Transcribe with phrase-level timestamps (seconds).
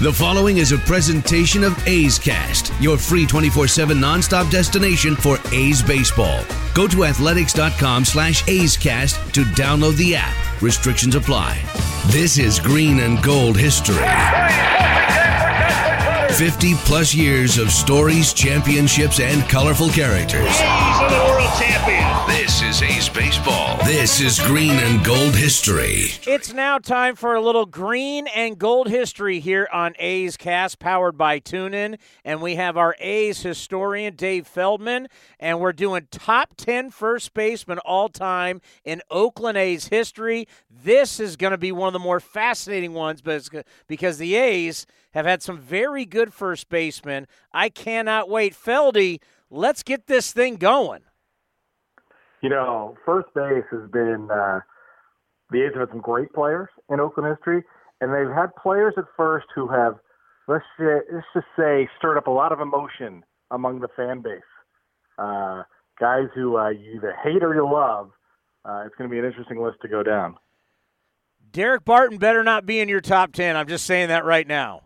[0.00, 5.82] The following is a presentation of A's Cast, your free 24-7 nonstop destination for A's
[5.82, 6.44] baseball.
[6.72, 10.62] Go to athletics.com slash A's Cast to download the app.
[10.62, 11.60] Restrictions apply.
[12.06, 13.96] This is green and gold history.
[16.36, 20.46] 50 plus years of stories, championships, and colorful characters.
[20.46, 21.97] A's are the world champions.
[22.48, 23.76] This is A's Baseball.
[23.84, 26.06] This is green and gold history.
[26.26, 31.18] It's now time for a little green and gold history here on A's Cast, powered
[31.18, 31.98] by TuneIn.
[32.24, 35.08] And we have our A's historian, Dave Feldman,
[35.38, 40.48] and we're doing top 10 first basemen all time in Oakland A's history.
[40.70, 43.22] This is going to be one of the more fascinating ones
[43.86, 47.26] because the A's have had some very good first basemen.
[47.52, 48.54] I cannot wait.
[48.54, 49.20] Feldy,
[49.50, 51.02] let's get this thing going.
[52.42, 54.60] You know, first base has been uh,
[55.50, 57.64] the have had some great players in Oakland history,
[58.00, 59.96] and they've had players at first who have
[60.48, 64.40] let's say, let's just say stirred up a lot of emotion among the fan base.
[65.18, 65.62] Uh,
[66.00, 68.10] guys who uh, you either hate or you love.
[68.64, 70.36] Uh, it's going to be an interesting list to go down.
[71.52, 73.56] Daric Barton better not be in your top ten.
[73.56, 74.82] I'm just saying that right now.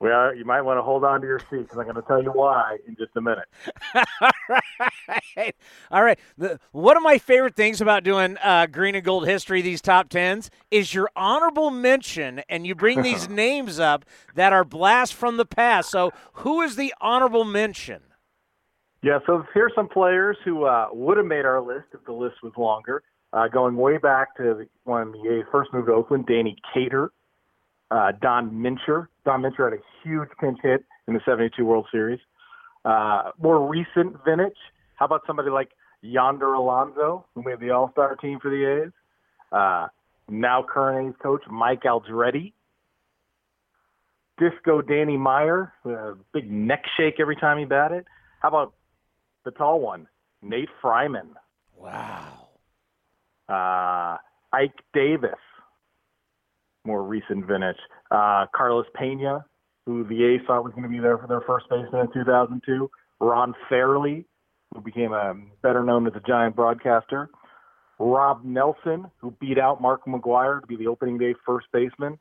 [0.00, 2.22] Well, you might want to hold on to your seat because I'm going to tell
[2.22, 3.44] you why in just a minute.
[3.94, 4.30] All
[5.36, 5.54] right.
[5.90, 6.18] All right.
[6.38, 10.08] The, one of my favorite things about doing uh, green and gold history, these top
[10.08, 15.36] tens, is your honorable mention, and you bring these names up that are blasts from
[15.36, 15.90] the past.
[15.90, 18.00] So, who is the honorable mention?
[19.02, 22.36] Yeah, so here's some players who uh, would have made our list if the list
[22.42, 23.02] was longer.
[23.34, 27.12] Uh, going way back to when the first moved to Oakland, Danny Cater,
[27.90, 29.08] uh, Don Mincher.
[29.24, 32.20] Don Mincher had a huge pinch hit in the 72 World Series.
[32.84, 34.56] Uh, more recent vintage,
[34.96, 35.70] how about somebody like
[36.02, 38.92] Yonder Alonso, who made the All Star team for the A's?
[39.52, 39.88] Uh,
[40.28, 42.52] now current A's coach Mike Aldrete.
[44.38, 48.06] Disco Danny Meyer, a big neck shake every time he batted.
[48.40, 48.72] How about
[49.44, 50.06] the tall one,
[50.40, 51.34] Nate Freiman?
[51.76, 52.48] Wow.
[53.46, 54.16] Uh,
[54.52, 55.36] Ike Davis,
[56.84, 57.76] more recent vintage.
[58.10, 59.44] Uh, Carlos Pena,
[59.86, 62.90] who the A's thought was going to be there for their first baseman in 2002.
[63.20, 64.24] Ron Fairly,
[64.74, 67.28] who became a better known as a giant broadcaster.
[67.98, 72.18] Rob Nelson, who beat out Mark McGwire to be the opening day first baseman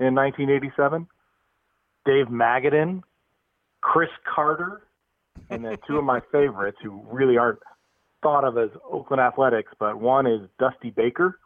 [0.00, 1.06] in 1987.
[2.06, 3.02] Dave Magadan,
[3.82, 4.82] Chris Carter,
[5.50, 7.58] and then two of my favorites who really aren't
[8.22, 11.38] thought of as Oakland Athletics, but one is Dusty Baker,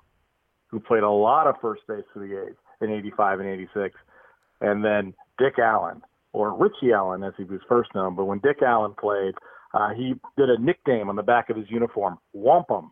[0.73, 3.95] who played a lot of first base for the A's in 85 and 86.
[4.61, 6.03] And then Dick Allen,
[6.33, 8.17] or Richie Allen as he was first known.
[8.17, 9.35] But when Dick Allen played,
[9.75, 12.19] uh, he did a nickname on the back of his uniform.
[12.33, 12.91] Wampum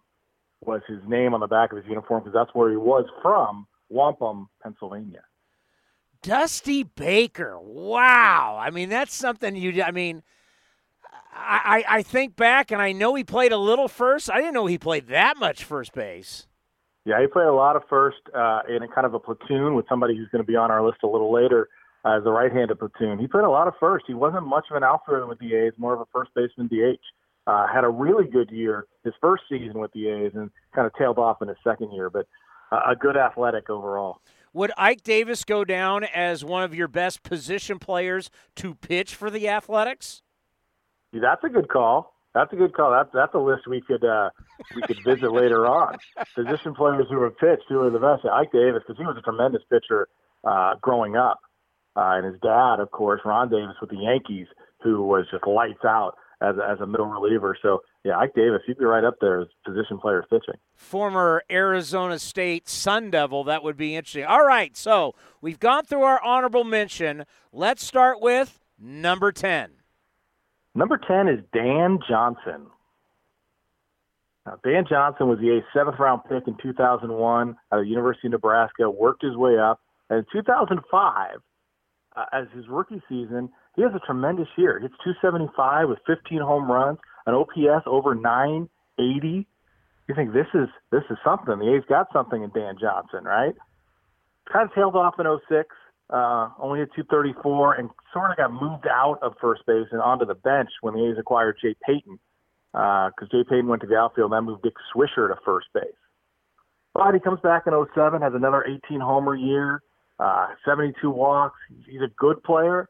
[0.61, 3.67] was his name on the back of his uniform because that's where he was from,
[3.89, 5.23] Wampum, Pennsylvania.
[6.23, 7.59] Dusty Baker.
[7.59, 8.59] Wow.
[8.61, 10.23] I mean, that's something you, I mean,
[11.33, 14.31] I, I think back and I know he played a little first.
[14.31, 16.47] I didn't know he played that much first base.
[17.05, 19.87] Yeah, he played a lot of first uh, in a kind of a platoon with
[19.89, 21.69] somebody who's going to be on our list a little later
[22.05, 23.19] uh, as a right-handed platoon.
[23.19, 24.05] He played a lot of first.
[24.07, 27.01] He wasn't much of an outfielder with the A's, more of a first baseman DH.
[27.47, 30.93] Uh, had a really good year his first season with the A's and kind of
[30.95, 32.29] tailed off in his second year, but
[32.71, 34.21] uh, a good athletic overall.
[34.53, 39.31] Would Ike Davis go down as one of your best position players to pitch for
[39.31, 40.23] the Athletics?
[41.13, 42.15] Yeah, that's a good call.
[42.35, 42.93] That's a good call.
[42.93, 44.31] That's that's a list we could uh,
[44.75, 45.97] we could visit later on.
[46.35, 48.25] Position players who have pitched who are the best.
[48.25, 50.09] Ike Davis, because he was a tremendous pitcher
[50.45, 51.41] uh, growing up,
[51.97, 54.47] uh, and his dad, of course, Ron Davis with the Yankees,
[54.83, 57.57] who was just lights out as a, as a middle reliever.
[57.61, 60.55] So yeah, Ike Davis, he'd be right up there as position player pitching.
[60.77, 63.43] Former Arizona State Sun Devil.
[63.45, 64.25] That would be interesting.
[64.25, 67.25] All right, so we've gone through our honorable mention.
[67.53, 69.80] Let's start with number ten.
[70.75, 72.67] Number 10 is Dan Johnson.
[74.47, 78.89] Now, Dan Johnson was the seventh round pick in 2001 at the University of Nebraska,
[78.89, 79.81] worked his way up.
[80.09, 81.41] And in 2005,
[82.17, 84.79] uh, as his rookie season, he has a tremendous year.
[84.79, 89.47] Hits 275 with 15 home runs, an OPS over 980.
[90.09, 91.59] You think this is this is something?
[91.59, 93.55] The A's got something in Dan Johnson, right?
[94.53, 95.69] Kind of tailed off in 06
[96.13, 100.25] uh, only at 234, and sort of got moved out of first base and onto
[100.25, 102.19] the bench when the A's acquired Jay Payton,
[102.73, 105.69] because uh, Jay Payton went to the outfield, and that moved Nick Swisher to first
[105.73, 105.85] base.
[106.95, 109.83] But he comes back in 07, has another 18 homer year,
[110.19, 111.59] uh, 72 walks.
[111.87, 112.89] He's a good player,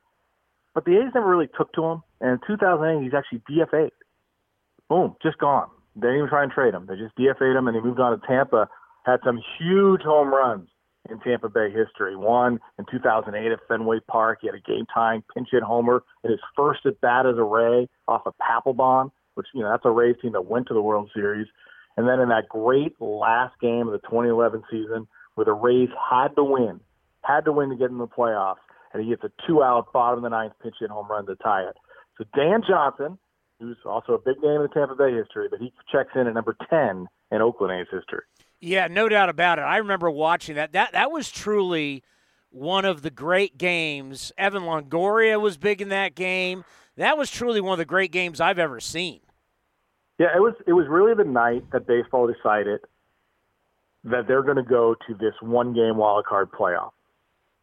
[0.74, 2.02] but the A's never really took to him.
[2.22, 3.92] And in 2008, he's actually DFA'd.
[4.88, 5.68] Boom, just gone.
[5.94, 6.86] They didn't even try and trade him.
[6.86, 8.68] They just DFA'd him, and he moved on to Tampa.
[9.04, 10.69] Had some huge home runs
[11.08, 12.16] in Tampa Bay history.
[12.16, 14.38] One in 2008 at Fenway Park.
[14.42, 17.42] He had a game tying pinch hit homer in his first at bat as a
[17.42, 20.82] Ray off of Papelbon, which, you know, that's a Rays team that went to the
[20.82, 21.46] World Series.
[21.96, 26.28] And then in that great last game of the 2011 season where the Rays had
[26.36, 26.80] to win,
[27.22, 28.56] had to win to get in the playoffs,
[28.92, 31.36] and he gets a two out bottom of the ninth pinch hit home run to
[31.36, 31.76] tie it.
[32.18, 33.18] So Dan Johnson,
[33.58, 36.34] who's also a big name in the Tampa Bay history, but he checks in at
[36.34, 38.24] number 10 in Oakland A's history.
[38.60, 39.62] Yeah, no doubt about it.
[39.62, 40.72] I remember watching that.
[40.72, 42.02] That that was truly
[42.50, 44.32] one of the great games.
[44.36, 46.64] Evan Longoria was big in that game.
[46.96, 49.20] That was truly one of the great games I've ever seen.
[50.18, 52.80] Yeah, it was it was really the night that baseball decided
[54.04, 56.90] that they're going to go to this one game wild card playoff,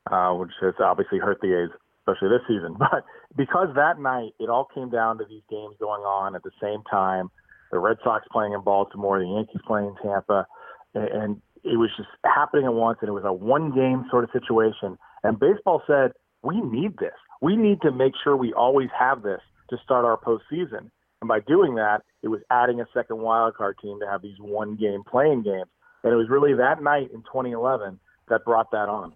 [0.10, 1.70] uh, which has obviously hurt the A's,
[2.02, 2.76] especially this season.
[2.80, 3.06] But
[3.36, 6.82] because that night it all came down to these games going on at the same
[6.90, 7.30] time,
[7.72, 10.48] the Red Sox playing in Baltimore, the Yankees playing in Tampa,
[10.94, 14.30] and it was just happening at once, and it was a one game sort of
[14.32, 14.98] situation.
[15.24, 16.12] And baseball said,
[16.44, 17.14] we need this.
[17.42, 20.90] We need to make sure we always have this to start our postseason.
[21.22, 24.38] And by doing that, it was adding a second wild card team to have these
[24.40, 25.70] one game playing games.
[26.04, 28.00] And it was really that night in 2011
[28.30, 29.14] that brought that on.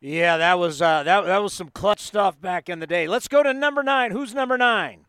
[0.00, 3.08] Yeah, that was uh, that that was some clutch stuff back in the day.
[3.08, 4.10] Let's go to number nine.
[4.10, 5.06] Who's number nine?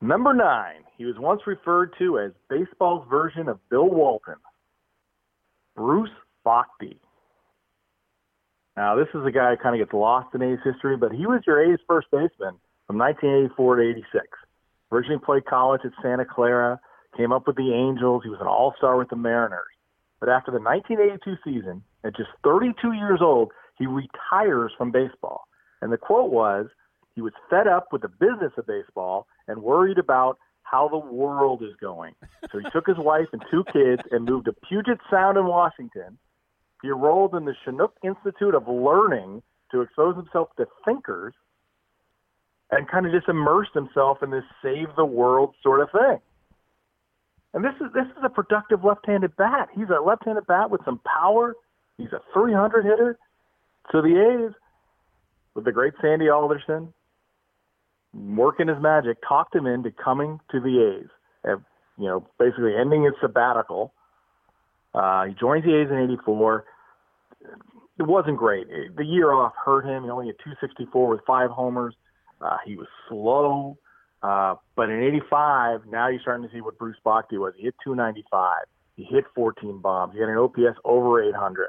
[0.00, 0.82] Number nine.
[0.96, 4.34] He was once referred to as baseball's version of Bill Walton.
[5.78, 6.10] Bruce
[6.44, 6.98] Bochte.
[8.76, 11.24] Now, this is a guy who kind of gets lost in A's history, but he
[11.24, 12.58] was your A's first baseman
[12.88, 14.26] from 1984 to 86.
[14.90, 16.80] Originally played college at Santa Clara,
[17.16, 18.22] came up with the Angels.
[18.24, 19.70] He was an all star with the Mariners.
[20.18, 25.46] But after the 1982 season, at just 32 years old, he retires from baseball.
[25.80, 26.66] And the quote was,
[27.14, 30.38] he was fed up with the business of baseball and worried about
[30.70, 32.14] how the world is going.
[32.52, 36.18] So he took his wife and two kids and moved to Puget Sound in Washington.
[36.82, 39.42] He enrolled in the Chinook Institute of Learning
[39.72, 41.34] to expose himself to thinkers
[42.70, 46.18] and kind of just immersed himself in this save the world sort of thing.
[47.54, 49.68] And this is this is a productive left-handed bat.
[49.74, 51.54] He's a left-handed bat with some power.
[51.96, 53.18] He's a 300 hitter.
[53.90, 54.54] So the A's,
[55.54, 56.92] with the great Sandy Alderson,
[58.14, 61.10] working his magic, talked him into coming to the A's.
[61.98, 63.92] You know, basically ending his sabbatical.
[64.94, 66.64] Uh, he joins the A's in '84.
[67.98, 68.68] It wasn't great.
[68.96, 70.04] The year off hurt him.
[70.04, 71.94] He only had 264 with five homers.
[72.40, 73.76] Uh, he was slow.
[74.22, 77.54] Uh, but in 85, now you're starting to see what Bruce Bochte was.
[77.56, 78.64] He hit 295.
[78.96, 80.14] He hit 14 bombs.
[80.14, 81.68] He had an OPS over 800.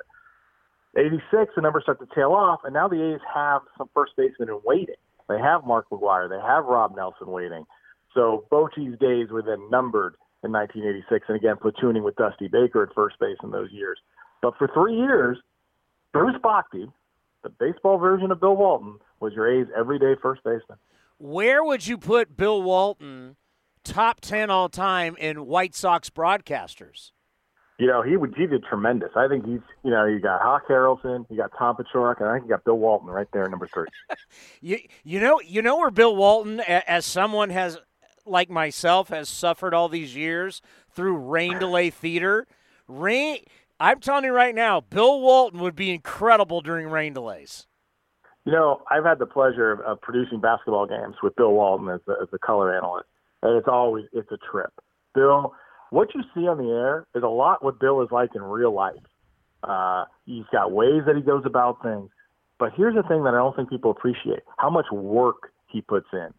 [0.98, 4.50] 86, the numbers start to tail off, and now the A's have some first basemen
[4.50, 4.96] in waiting.
[5.30, 6.28] They have Mark McGwire.
[6.28, 7.66] They have Rob Nelson waiting.
[8.14, 12.94] So Bochte's days were then numbered in 1986, and again platooning with Dusty Baker at
[12.96, 14.00] first base in those years.
[14.42, 15.38] But for three years,
[16.12, 16.92] Bruce Bochte,
[17.44, 20.80] the baseball version of Bill Walton, was your A's everyday first baseman.
[21.20, 23.36] Where would you put Bill Walton,
[23.84, 27.12] top ten all time in White Sox broadcasters?
[27.80, 29.12] You know, he would he did tremendous.
[29.16, 32.34] I think he's you know, you got Hawk Harrelson, you got Tom Paciorek, and I
[32.34, 33.88] think you got Bill Walton right there, number three.
[34.62, 37.78] you you know you know where Bill Walton, as someone has
[38.26, 40.62] like myself, has suffered all these years
[40.92, 42.48] through rain delay theater.
[42.90, 43.40] Rain.
[43.80, 47.66] I'm telling you right now, Bill Walton would be incredible during rain delays.
[48.44, 52.02] You know, I've had the pleasure of, of producing basketball games with Bill Walton as
[52.06, 53.08] the, as the color analyst,
[53.42, 54.74] and it's always it's a trip.
[55.16, 55.54] Bill
[55.90, 58.74] what you see on the air is a lot what Bill is like in real
[58.74, 58.96] life.
[59.64, 62.10] Uh, he's got ways that he goes about things.
[62.60, 66.08] But here's the thing that I don't think people appreciate how much work he puts
[66.14, 66.30] in.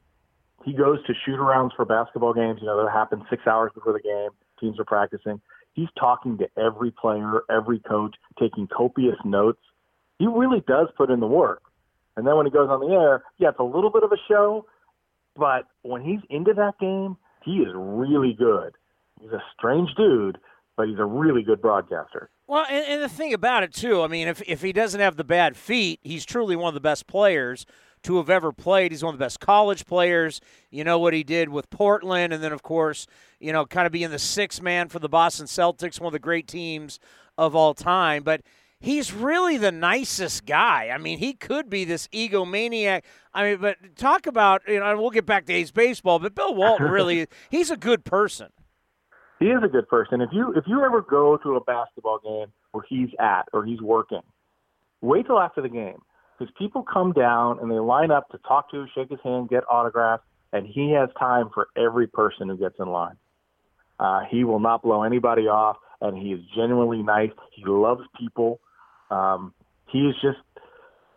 [0.65, 3.95] He goes to shoot arounds for basketball games, you know, that happen six hours before
[3.95, 4.29] the game.
[4.61, 5.41] Teams are practicing.
[5.73, 9.61] He's talking to every player, every coach, taking copious notes.
[10.19, 11.63] He really does put in the work.
[12.17, 14.19] And then when he goes on the air, yeah, it's a little bit of a
[14.29, 14.67] show,
[15.37, 18.75] but when he's into that game, he is really good
[19.21, 20.39] he's a strange dude,
[20.77, 22.31] but he's a really good broadcaster.
[22.47, 25.17] Well, and, and, the thing about it too, I mean, if if he doesn't have
[25.17, 27.65] the bad feet, he's truly one of the best players
[28.03, 28.93] to have ever played.
[28.93, 30.41] He's one of the best college players.
[30.71, 33.07] You know what he did with Portland, and then of course,
[33.39, 36.19] you know, kind of being the sixth man for the Boston Celtics, one of the
[36.19, 36.99] great teams
[37.39, 38.23] of all time.
[38.23, 38.43] But
[38.81, 40.91] he's really the nicest guy.
[40.93, 43.03] I mean, he could be this egomaniac.
[43.33, 46.55] I mean, but talk about you know, we'll get back to A's baseball, but Bill
[46.55, 48.49] Walton really, he's a good person
[49.41, 50.21] he is a good person.
[50.21, 53.81] If you if you ever go to a basketball game where he's at or he's
[53.81, 54.23] working,
[55.01, 56.01] wait till after the game
[56.39, 59.49] because people come down and they line up to talk to, him, shake his hand,
[59.49, 63.17] get autographs, and he has time for every person who gets in line.
[63.99, 67.31] Uh, he will not blow anybody off, and he is genuinely nice.
[67.53, 68.61] He loves people.
[69.11, 69.53] Um,
[69.89, 70.39] he is just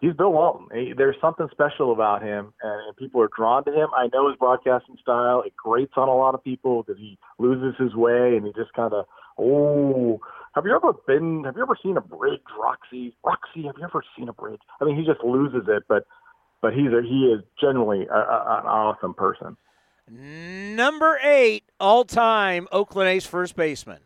[0.03, 0.67] he's Bill Walton.
[0.74, 3.88] He, there's something special about him, and, people are drawn to him.
[3.95, 7.75] I know his broadcasting style; it grates on a lot of people because he loses
[7.79, 9.05] his way and he just kind of
[9.39, 10.19] oh.
[10.55, 11.43] Have you ever been?
[11.45, 13.15] Have you ever seen a bridge, Roxy?
[13.25, 14.62] Roxy, have you ever seen a bridge?
[14.79, 16.05] I mean, he just loses it, but
[16.62, 19.57] but he's a, he is genuinely a, a, an awesome person.
[20.10, 24.00] Number eight all time Oakland A's first baseman.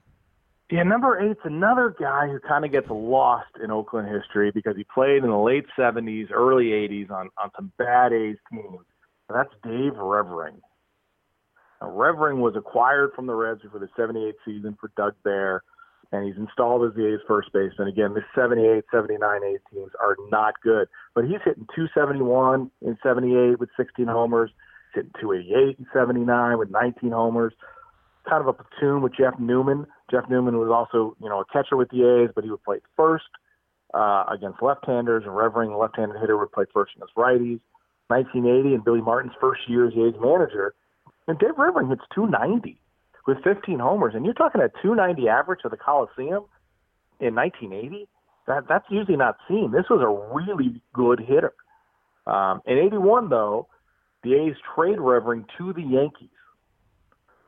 [0.70, 4.84] Yeah, number eight's another guy who kind of gets lost in Oakland history because he
[4.84, 8.84] played in the late 70s, early 80s on, on some bad A's teams.
[9.30, 10.62] And that's Dave Revering.
[11.82, 15.64] Now, Revering was acquired from the Reds for the 78 season for Doug Bair,
[16.12, 17.88] and he's installed as the A's first baseman.
[17.88, 23.58] Again, the 78, 79 A's teams are not good, but he's hitting 271 in 78
[23.58, 24.50] with 16 homers,
[24.94, 27.54] he's hitting 288 in 79 with 19 homers
[28.28, 29.86] kind of a platoon with Jeff Newman.
[30.10, 32.80] Jeff Newman was also, you know, a catcher with the A's, but he would play
[32.96, 33.26] first
[33.94, 37.60] uh, against left-handers, and Revering, the left-handed hitter, would play first against righties.
[38.08, 40.74] 1980, and Billy Martin's first year as the A's manager,
[41.28, 42.80] and Dave Revering hits 290
[43.26, 46.46] with 15 homers, and you're talking a 290 average at the Coliseum
[47.20, 48.08] in 1980.
[48.48, 49.72] That that's usually not seen.
[49.72, 51.54] This was a really good hitter.
[52.26, 53.68] Um, in '81, though,
[54.24, 56.30] the A's trade Revering to the Yankees.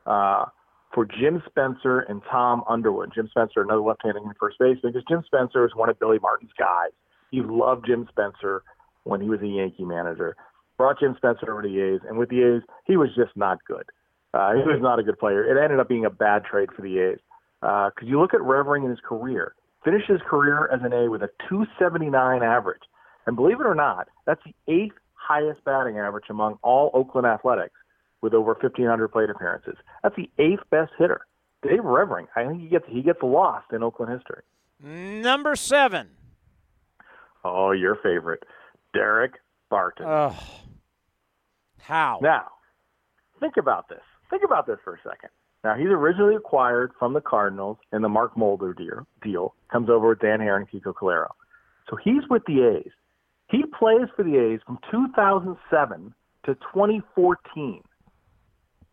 [0.04, 0.46] Uh,
[0.92, 3.12] for Jim Spencer and Tom Underwood.
[3.14, 6.90] Jim Spencer, another left-handed first baseman, because Jim Spencer is one of Billy Martin's guys.
[7.30, 8.62] He loved Jim Spencer
[9.04, 10.36] when he was a Yankee manager.
[10.76, 13.58] Brought Jim Spencer over to the A's, and with the A's, he was just not
[13.64, 13.84] good.
[14.32, 15.44] Uh, he was not a good player.
[15.44, 17.18] It ended up being a bad trade for the A's.
[17.60, 19.54] Because uh, you look at Revering in his career,
[19.84, 22.82] finished his career as an A with a 279 average.
[23.26, 27.74] And believe it or not, that's the eighth highest batting average among all Oakland athletics
[28.22, 29.76] with over 1,500 plate appearances.
[30.02, 31.26] That's the eighth best hitter.
[31.62, 34.42] Dave Revering, I think he gets he gets lost in Oakland history.
[34.82, 36.08] Number seven.
[37.44, 38.44] Oh, your favorite,
[38.94, 39.32] Daric
[39.68, 40.06] Barton.
[40.08, 40.36] Oh,
[41.78, 42.18] how?
[42.22, 42.46] Now,
[43.40, 44.00] think about this.
[44.30, 45.30] Think about this for a second.
[45.64, 49.06] Now, he's originally acquired from the Cardinals in the Mark Mulder deal.
[49.22, 51.28] deal comes over with Dan Haren and Kiko Calero.
[51.90, 52.92] So he's with the A's.
[53.50, 56.14] He plays for the A's from 2007
[56.46, 57.82] to 2014.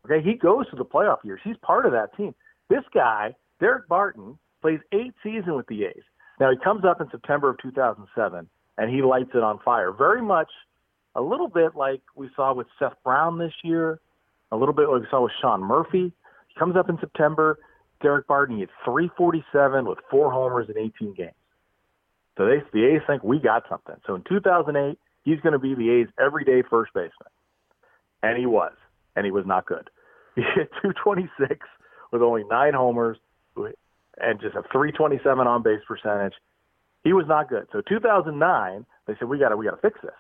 [0.09, 1.41] Okay, he goes to the playoff years.
[1.43, 2.33] He's part of that team.
[2.69, 6.03] This guy, Daric Barton, plays eight seasons with the A's.
[6.39, 9.91] Now he comes up in September of 2007, and he lights it on fire.
[9.91, 10.49] Very much,
[11.15, 13.99] a little bit like we saw with Seth Brown this year,
[14.51, 16.13] a little bit like we saw with Sean Murphy.
[16.47, 17.59] He comes up in September.
[18.03, 21.31] Daric Barton, he hit 347 with four homers in 18 games.
[22.37, 23.95] So they, the A's think we got something.
[24.05, 27.33] So in 2008, he's going to be the A's everyday first baseman,
[28.21, 28.73] and he was,
[29.15, 29.89] and he was not good.
[30.38, 31.65] He hit 226
[32.12, 33.17] with only nine homers
[33.58, 36.34] and just a 327 on base percentage.
[37.03, 37.65] He was not good.
[37.72, 40.12] So 2009, they said we got to we got to fix this.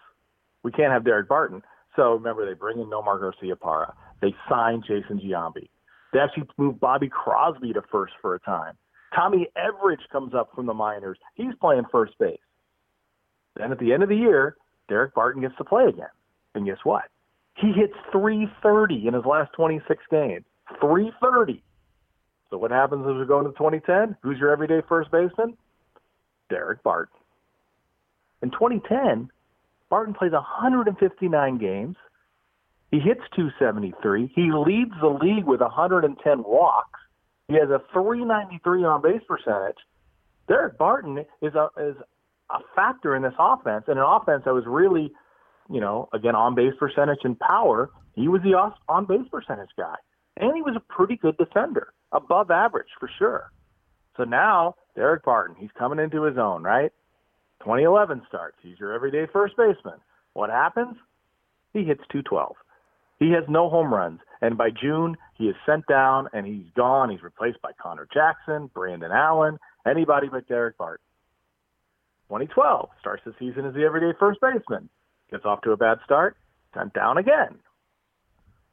[0.63, 1.61] We can't have Daric Barton.
[1.95, 3.93] So remember, they bring in Nomar Garcia Garciaparra.
[4.21, 5.69] They sign Jason Giambi.
[6.13, 8.73] They actually move Bobby Crosby to first for a time.
[9.13, 11.19] Tommy Everidge comes up from the minors.
[11.35, 12.39] He's playing first base.
[13.55, 14.57] Then at the end of the year,
[14.89, 16.09] Daric Barton gets to play again.
[16.55, 17.03] And guess what?
[17.57, 20.45] He hits 330 in his last 26 games.
[20.79, 21.63] 330.
[22.49, 24.15] So what happens as we go into 2010?
[24.21, 25.57] Who's your everyday first baseman?
[26.51, 27.17] Daric Barton.
[28.41, 29.29] In 2010,
[29.89, 31.95] Barton plays 159 games.
[32.91, 34.31] He hits 273.
[34.33, 36.99] He leads the league with 110 walks.
[37.47, 39.77] He has a 393 on base percentage.
[40.47, 41.95] Daric Barton is a is
[42.49, 45.11] a factor in this offense, and an offense that was really
[45.69, 48.53] you know, again, on base percentage and power, he was the
[48.87, 49.95] on base percentage guy.
[50.37, 53.51] And he was a pretty good defender, above average for sure.
[54.15, 56.91] So now, Daric Barton, he's coming into his own, right?
[57.61, 58.57] 2011 starts.
[58.61, 59.99] He's your everyday first baseman.
[60.33, 60.95] What happens?
[61.73, 62.55] He hits 212.
[63.19, 64.19] He has no home runs.
[64.41, 67.09] And by June, he is sent down and he's gone.
[67.09, 69.57] He's replaced by Conor Jackson, Brandon Allen,
[69.87, 71.03] anybody but Daric Barton.
[72.29, 74.89] 2012 starts the season as the everyday first baseman.
[75.31, 76.37] Gets off to a bad start,
[76.73, 77.55] sent down again.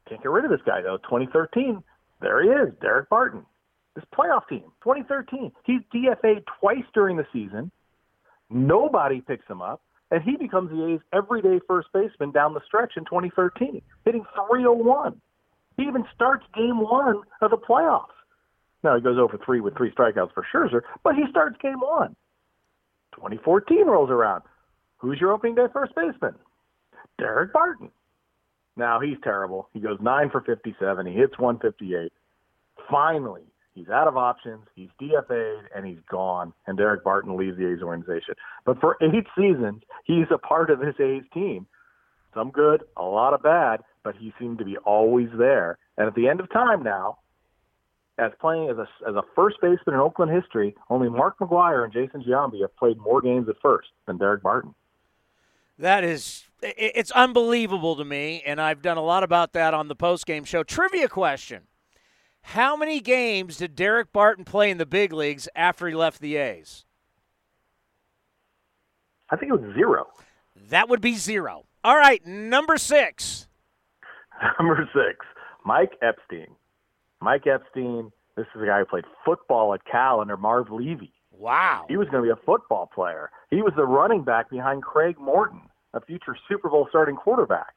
[0.08, 0.98] Can't get rid of this guy though.
[0.98, 1.82] 2013,
[2.20, 3.44] there he is, Daric Barton.
[3.94, 5.52] This playoff team, 2013.
[5.64, 7.70] He's DFA'd twice during the season.
[8.50, 12.92] Nobody picks him up, and he becomes the A's everyday first baseman down the stretch
[12.96, 15.20] in 2013, hitting 301.
[15.76, 18.14] He even starts game one of the playoffs.
[18.82, 22.14] Now he goes over three with three strikeouts for Scherzer, but he starts game one.
[23.14, 24.42] 2014 rolls around.
[24.98, 26.34] Who's your opening day first baseman?
[27.20, 27.90] Daric Barton.
[28.76, 29.68] Now he's terrible.
[29.72, 31.06] He goes nine for 57.
[31.06, 32.12] He hits 158.
[32.90, 33.44] Finally,
[33.74, 34.62] He's out of options.
[34.76, 36.52] He's DFA'd and he's gone.
[36.66, 38.34] And Daric Barton leaves the A's organization.
[38.64, 41.66] But for eight seasons, he's a part of this A's team.
[42.34, 45.78] Some good, a lot of bad, but he seemed to be always there.
[45.98, 47.18] And at the end of time now,
[48.16, 51.92] as playing as a, as a first baseman in Oakland history, only Mark McGwire and
[51.92, 54.74] Jason Giambi have played more games at first than Daric Barton.
[55.78, 59.96] That is, it's unbelievable to me, and I've done a lot about that on the
[59.96, 60.62] postgame show.
[60.62, 61.62] Trivia question
[62.42, 66.36] How many games did Daric Barton play in the big leagues after he left the
[66.36, 66.84] A's?
[69.30, 70.06] I think it was zero.
[70.68, 71.64] That would be zero.
[71.82, 73.48] All right, number six.
[74.58, 75.24] Number six,
[75.64, 76.56] Mike Epstein.
[77.20, 81.12] Mike Epstein, this is a guy who played football at Cal under Marv Levy.
[81.30, 81.86] Wow.
[81.88, 83.30] He was going to be a football player.
[83.50, 85.62] He was the running back behind Craig Morton,
[85.94, 87.74] a future Super Bowl starting quarterback.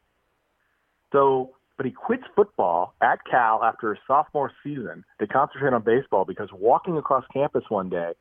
[1.14, 6.26] So, but he quits football at Cal after his sophomore season to concentrate on baseball
[6.26, 8.14] because walking across campus one day,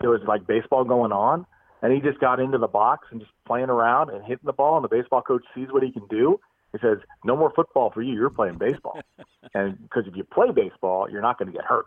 [0.00, 1.44] there was like baseball going on,
[1.82, 4.76] and he just got into the box and just playing around and hitting the ball,
[4.76, 6.40] and the baseball coach sees what he can do.
[6.72, 8.14] He says, "No more football for you.
[8.14, 9.00] You're playing baseball."
[9.54, 11.86] and because if you play baseball, you're not going to get hurt.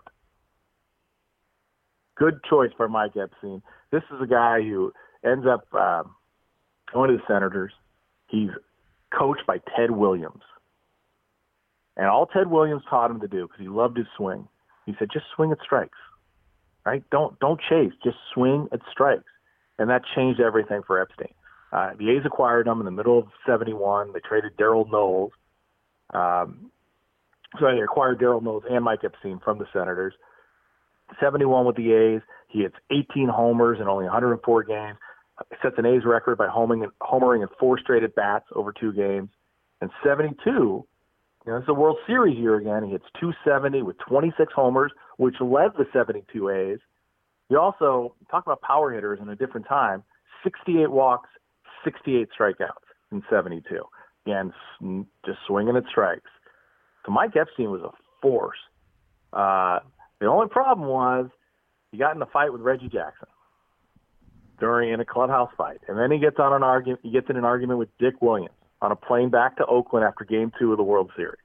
[2.15, 3.63] Good choice for Mike Epstein.
[3.91, 4.91] This is a guy who
[5.23, 6.15] ends up um,
[6.93, 7.73] going to the Senators.
[8.27, 8.49] He's
[9.17, 10.43] coached by Ted Williams.
[11.97, 14.47] And all Ted Williams taught him to do, because he loved his swing,
[14.85, 15.97] he said, just swing at strikes.
[16.85, 17.03] Right?
[17.11, 19.29] Don't don't chase, just swing at strikes.
[19.77, 21.33] And that changed everything for Epstein.
[21.71, 24.13] Uh, the A's acquired him in the middle of 71.
[24.13, 25.31] They traded Darold Knowles.
[26.13, 26.71] Um,
[27.59, 30.13] so they acquired Darold Knowles and Mike Epstein from the Senators.
[31.19, 32.21] 71 with the A's.
[32.47, 34.97] He hits 18 homers in only 104 games.
[35.61, 38.93] Sets an A's record by homing, and homering in four straight at bats over two
[38.93, 39.29] games.
[39.81, 40.85] And 72, you
[41.47, 42.83] know, it's a World Series year again.
[42.83, 46.79] He hits 270 with 26 homers, which led the 72 A's.
[47.49, 50.03] He also, talk about power hitters in a different time,
[50.43, 51.29] 68 walks,
[51.83, 52.69] 68 strikeouts
[53.11, 53.63] in 72.
[54.25, 54.53] Again,
[55.25, 56.29] just swinging at strikes.
[57.05, 57.89] So Mike Epstein was a
[58.21, 58.59] force.
[59.33, 59.79] Uh,
[60.19, 61.29] the only problem was
[61.91, 63.27] he got in a fight with Reggie Jackson
[64.61, 67.01] during in a clubhouse fight, and then he gets on an argument.
[67.03, 70.23] He gets in an argument with Dick Williams on a plane back to Oakland after
[70.23, 71.41] Game Two of the World Series.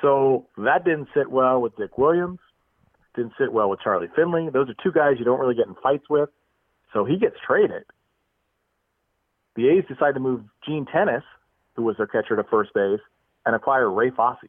[0.00, 2.38] So that didn't sit well with Dick Williams.
[3.14, 4.48] Didn't sit well with Charlie Finley.
[4.50, 6.30] Those are two guys you don't really get in fights with.
[6.92, 7.84] So he gets traded.
[9.56, 11.24] The A's decide to move Gene Tenace,
[11.74, 13.00] who was their catcher to first base,
[13.44, 14.48] and acquire Ray Fosse.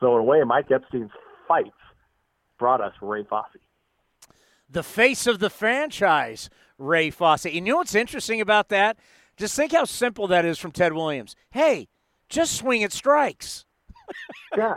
[0.00, 1.10] So in a way, Mike Epstein's
[1.46, 1.70] fights
[2.58, 3.58] brought us Ray Fosse.
[4.68, 7.12] The face of the franchise, Ray.
[7.20, 8.98] And you know what's interesting about that?
[9.36, 11.34] Just think how simple that is from Ted Williams.
[11.50, 11.88] Hey,
[12.28, 13.64] just swing at strikes.
[14.56, 14.74] yeah,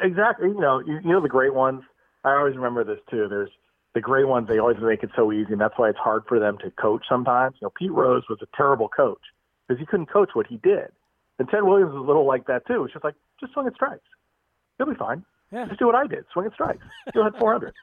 [0.00, 0.48] exactly.
[0.48, 1.82] You know, you, you know the great ones.
[2.24, 3.28] I always remember this too.
[3.28, 3.50] There's
[3.94, 4.48] the great ones.
[4.48, 7.04] They always make it so easy, and that's why it's hard for them to coach
[7.08, 7.56] sometimes.
[7.60, 9.20] You know, Pete Rose was a terrible coach
[9.66, 10.88] because he couldn't coach what he did.
[11.38, 12.84] And Ted Williams was a little like that too.
[12.84, 14.02] It's just like just swing at strikes.
[14.78, 15.24] You'll be fine.
[15.52, 15.66] Yeah.
[15.66, 16.24] Just do what I did.
[16.32, 16.84] Swing and strikes.
[17.10, 17.74] Still had 400.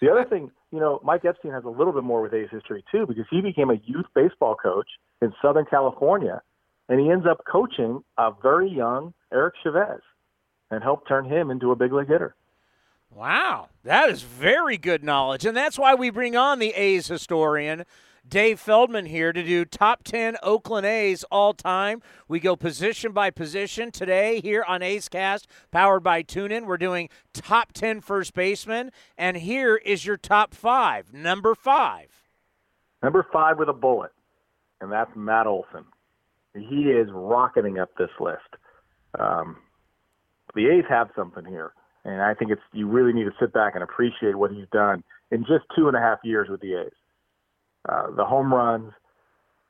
[0.00, 2.84] the other thing, you know, Mike Epstein has a little bit more with A's history
[2.90, 4.88] too because he became a youth baseball coach
[5.22, 6.42] in Southern California,
[6.88, 10.00] and he ends up coaching a very young Eric Chavez,
[10.70, 12.34] and helped turn him into a big league hitter.
[13.14, 17.84] Wow, that is very good knowledge, and that's why we bring on the A's historian.
[18.28, 22.02] Dave Feldman here to do top 10 Oakland A's all time.
[22.26, 26.66] We go position by position today here on A's Cast, powered by TuneIn.
[26.66, 31.14] We're doing top 10 first baseman, and here is your top five.
[31.14, 32.08] Number five.
[33.02, 34.12] Number five with a bullet,
[34.82, 35.86] and that's Matt Olson.
[36.54, 38.56] He is rocketing up this list.
[39.18, 39.56] Um,
[40.54, 41.72] the A's have something here,
[42.04, 45.02] and I think it's you really need to sit back and appreciate what he's done
[45.30, 46.92] in just two and a half years with the A's.
[47.88, 48.92] Uh, the home runs,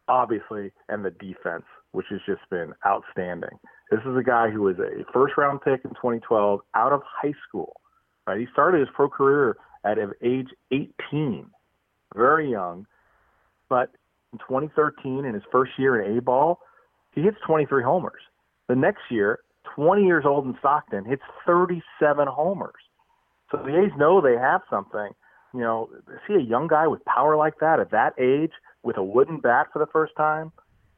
[0.09, 3.59] obviously, and the defense, which has just been outstanding.
[3.91, 7.35] This is a guy who was a first round pick in 2012 out of high
[7.49, 7.75] school.
[8.27, 11.47] Right, he started his pro career at age 18,
[12.15, 12.87] very young,
[13.71, 13.91] but
[14.33, 16.59] in 2013, in his first year in A ball,
[17.13, 18.21] he hits 23 homers.
[18.69, 19.39] The next year,
[19.75, 22.75] 20 years old in Stockton, hits 37 homers.
[23.51, 25.11] So the A's know they have something
[25.55, 25.89] you know,
[26.27, 29.69] see a young guy with power like that at that age with a wooden bat
[29.73, 30.53] for the first time.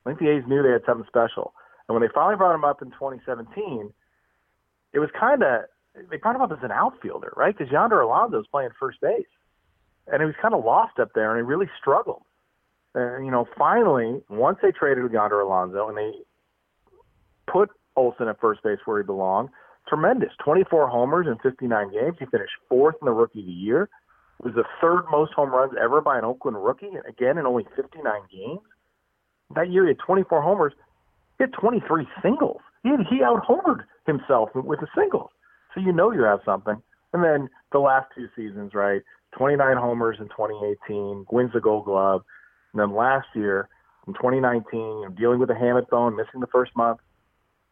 [0.04, 1.52] I think the A's knew they had something special.
[1.88, 3.92] And when they finally brought him up in 2017,
[4.92, 5.62] it was kind of
[6.08, 7.56] they brought him up as an outfielder, right?
[7.56, 9.26] Because Yonder Alonso was playing first base,
[10.06, 12.22] and he was kind of lost up there, and he really struggled.
[12.94, 16.12] And you know, finally, once they traded Yonder Alonso and they
[17.50, 19.50] put Olson at first base where he belonged,
[19.88, 20.30] tremendous.
[20.44, 22.16] 24 homers in 59 games.
[22.18, 23.88] He finished fourth in the Rookie of the Year.
[24.42, 28.02] Was the third most home runs ever by an Oakland rookie, again in only 59
[28.32, 28.60] games.
[29.54, 30.72] That year he had 24 homers.
[31.38, 32.60] He had 23 singles.
[32.82, 35.30] He, he out homered himself with the singles.
[35.74, 36.80] So you know you have something.
[37.12, 39.02] And then the last two seasons, right?
[39.36, 42.22] 29 homers in 2018, wins the Gold Glove.
[42.72, 43.68] And then last year,
[44.06, 46.98] in 2019, dealing with a hamate bone, missing the first month,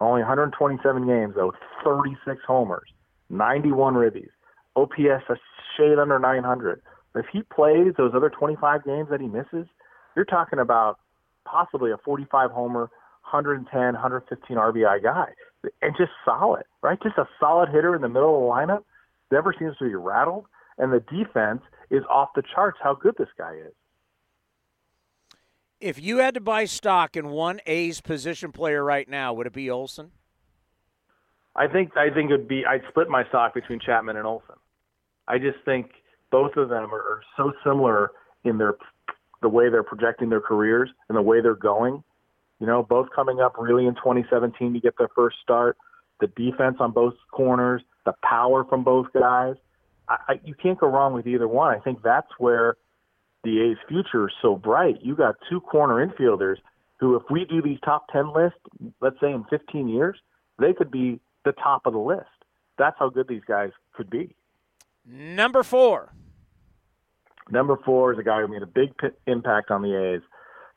[0.00, 1.52] only 127 games though,
[1.84, 2.88] 36 homers,
[3.30, 4.30] 91 ribbies,
[4.82, 5.36] OPS a
[5.76, 6.80] shade under 900.
[7.14, 9.66] If he plays those other 25 games that he misses,
[10.14, 10.98] you're talking about
[11.44, 12.90] possibly a 45 homer,
[13.30, 15.26] 110, 115 RBI guy,
[15.82, 16.98] and just solid, right?
[17.02, 18.84] Just a solid hitter in the middle of the lineup.
[19.30, 20.46] Never seems to be rattled,
[20.78, 22.78] and the defense is off the charts.
[22.82, 23.72] How good this guy is.
[25.80, 29.52] If you had to buy stock in one A's position player right now, would it
[29.52, 30.10] be Olson?
[31.54, 34.54] I think I think it'd be I'd split my stock between Chapman and Olson.
[35.28, 35.90] I just think
[36.30, 38.10] both of them are, are so similar
[38.44, 38.74] in their
[39.40, 42.02] the way they're projecting their careers and the way they're going.
[42.58, 45.76] You know, both coming up really in 2017 to get their first start.
[46.20, 49.54] The defense on both corners, the power from both guys.
[50.08, 51.72] I, I, you can't go wrong with either one.
[51.72, 52.76] I think that's where
[53.44, 54.96] the A's future is so bright.
[55.02, 56.56] You got two corner infielders
[56.98, 58.58] who, if we do these top 10 lists,
[59.00, 60.18] let's say in 15 years,
[60.58, 62.26] they could be the top of the list.
[62.76, 64.34] That's how good these guys could be.
[65.08, 66.12] Number four.
[67.50, 70.22] Number four is a guy who made a big p- impact on the A's.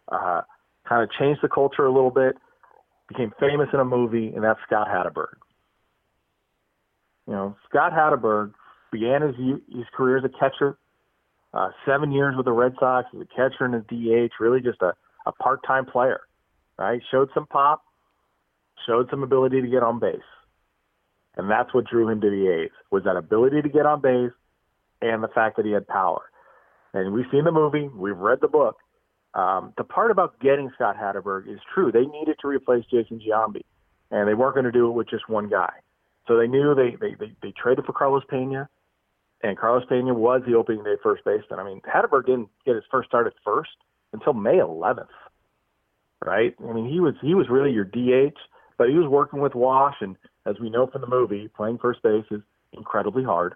[0.09, 0.41] Uh,
[0.87, 2.37] kind of changed the culture a little bit,
[3.09, 5.35] became famous in a movie, and that's Scott Hatteberg.
[7.27, 8.53] You know, Scott Hatteberg
[8.91, 9.35] began his
[9.69, 10.77] his career as a catcher
[11.53, 14.81] uh, seven years with the Red Sox as a catcher and a DH, really just
[14.81, 14.93] a,
[15.25, 16.21] a part-time player,
[16.77, 17.01] right?
[17.11, 17.83] Showed some pop,
[18.87, 20.19] showed some ability to get on base.
[21.37, 24.31] And that's what drew him to the A's, was that ability to get on base
[25.01, 26.21] and the fact that he had power.
[26.93, 28.77] And we've seen the movie, we've read the book.
[29.33, 31.91] Um, the part about getting Scott Hatteberg is true.
[31.91, 33.61] They needed to replace Jason Giambi,
[34.11, 35.71] and they weren't going to do it with just one guy.
[36.27, 38.69] So they knew they, they, they, they traded for Carlos Pena
[39.43, 41.59] and Carlos Pena was the opening day first baseman.
[41.59, 43.71] I mean, Hatteberg didn't get his first start at first
[44.13, 45.07] until May 11th,
[46.23, 46.55] right?
[46.67, 48.37] I mean, he was he was really your DH,
[48.77, 52.01] but he was working with Wash, and as we know from the movie, playing first
[52.01, 52.41] base is
[52.73, 53.55] incredibly hard.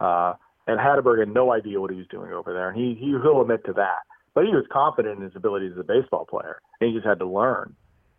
[0.00, 0.34] Uh,
[0.66, 3.40] and Hatteberg had no idea what he was doing over there, and he, he he'll
[3.40, 4.00] admit to that.
[4.34, 7.18] But he was confident in his abilities as a baseball player, and he just had
[7.18, 7.74] to learn.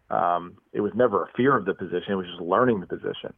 [0.10, 3.34] Um, it was never a fear of the position; it was just learning the position.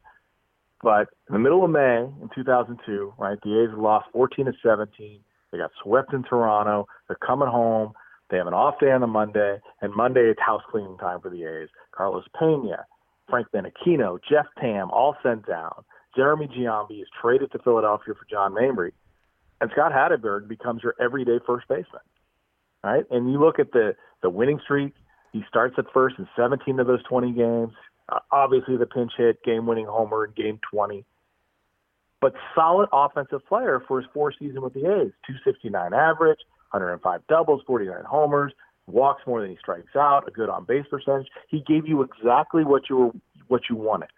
[0.82, 5.20] But in the middle of May in 2002, right, the A's lost 14 to 17.
[5.52, 6.88] They got swept in Toronto.
[7.08, 7.94] They're coming home.
[8.30, 11.30] They have an off day on the Monday, and Monday it's house cleaning time for
[11.30, 11.70] the A's.
[11.92, 12.86] Carlos Pena,
[13.30, 15.84] Frank Menechino, Jeff Tam all sent down.
[16.16, 18.94] Jeremy Giambi is traded to Philadelphia for John Mabry,
[19.62, 22.02] and Scott Hatteberg becomes your everyday first baseman.
[22.84, 24.94] Right, and you look at the the winning streak.
[25.34, 27.74] He starts at first in 17 of those 20 games.
[28.08, 31.04] Uh, obviously, the pinch hit, game winning homer in game 20.
[32.22, 36.40] But solid offensive player for his four season with the A's 269 average,
[36.72, 38.54] 105 doubles, 49 homers,
[38.88, 41.28] walks more than he strikes out, a good on base percentage.
[41.48, 43.12] He gave you exactly what you were
[43.48, 44.10] what you wanted.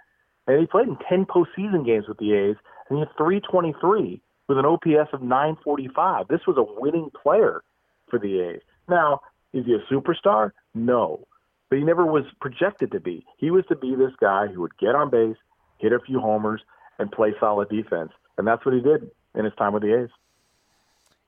[0.47, 2.55] And he played in 10 postseason games with the A's,
[2.89, 6.27] and he had 323 with an OPS of 945.
[6.29, 7.61] This was a winning player
[8.09, 8.61] for the A's.
[8.87, 9.19] Now,
[9.51, 10.51] is he a superstar?
[10.73, 11.27] No
[11.69, 13.25] but he never was projected to be.
[13.37, 15.35] He was to be this guy who would get on base,
[15.79, 16.61] hit a few homers,
[16.99, 18.11] and play solid defense.
[18.37, 20.09] And that's what he did in his time with the A's.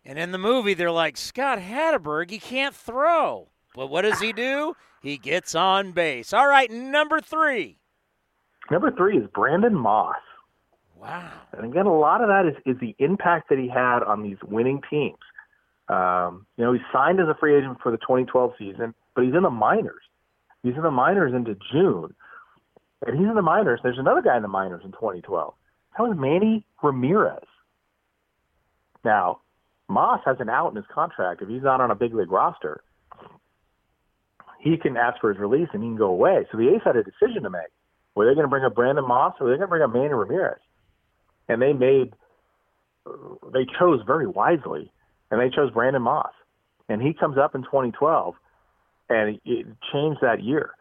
[0.05, 3.49] And in the movie, they're like, Scott Hatteberg, he can't throw.
[3.75, 4.75] But what does he do?
[5.01, 6.33] He gets on base.
[6.33, 7.77] All right, number three.
[8.71, 10.15] Number three is Brandon Moss.
[10.95, 11.31] Wow.
[11.53, 14.37] And again, a lot of that is, is the impact that he had on these
[14.45, 15.17] winning teams.
[15.87, 19.33] Um, you know, he signed as a free agent for the 2012 season, but he's
[19.33, 20.03] in the minors.
[20.61, 22.13] He's in the minors into June.
[23.05, 23.79] And he's in the minors.
[23.81, 25.53] There's another guy in the minors in 2012.
[25.97, 27.45] That was Manny Ramirez.
[29.05, 29.39] Now,
[29.89, 31.41] Moss has an out in his contract.
[31.41, 32.81] If he's not on a big league roster,
[34.59, 36.45] he can ask for his release and he can go away.
[36.51, 37.71] So the A's had a decision to make.
[38.15, 39.93] Were they going to bring up Brandon Moss or were they going to bring up
[39.93, 40.59] Manny Ramirez?
[41.47, 42.13] And they made,
[43.51, 44.91] they chose very wisely,
[45.31, 46.33] and they chose Brandon Moss.
[46.87, 48.35] And he comes up in 2012
[49.09, 50.71] and it changed that year.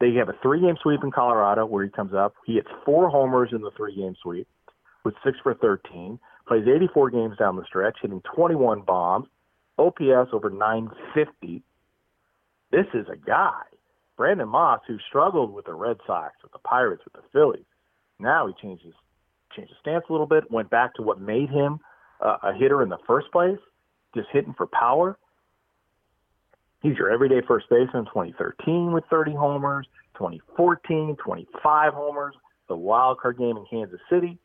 [0.00, 2.34] They have a three-game sweep in Colorado where he comes up.
[2.46, 4.48] He hits four homers in the three-game sweep
[5.04, 6.18] with six for 13.
[6.48, 9.28] Plays 84 games down the stretch, hitting 21 bombs,
[9.76, 11.62] OPS over 950.
[12.70, 13.60] This is a guy,
[14.16, 17.66] Brandon Moss, who struggled with the Red Sox, with the Pirates, with the Phillies.
[18.18, 18.94] Now he changes
[19.54, 21.80] changed his stance a little bit, went back to what made him
[22.20, 23.58] uh, a hitter in the first place,
[24.14, 25.18] just hitting for power.
[26.82, 32.34] He's your everyday first baseman 2013 with 30 homers, 2014, 25 homers,
[32.68, 34.38] the wild card game in Kansas City,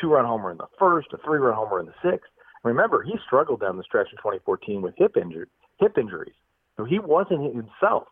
[0.00, 2.30] two run homer in the first, a three run homer in the sixth.
[2.64, 5.46] Remember, he struggled down the stretch in 2014 with hip injury,
[5.78, 6.34] hip injuries.
[6.76, 8.04] So he wasn't himself,